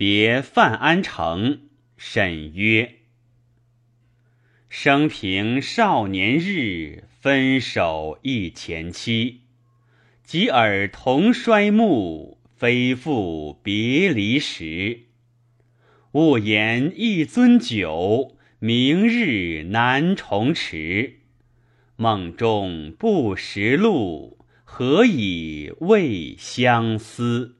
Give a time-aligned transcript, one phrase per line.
[0.00, 1.60] 别范安城，
[1.98, 3.00] 沈曰
[4.70, 9.42] ：“生平少年日，分手一前妻。
[10.24, 15.00] 及尔同衰暮，非复别离时。
[16.12, 21.16] 勿言一樽酒，明日难重持。
[21.96, 27.56] 梦中不识路，何以慰相思？”